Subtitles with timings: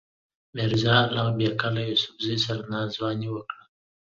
[0.55, 3.63] میرزا الغ بېګ له یوسفزیو سره ناځواني وکړه.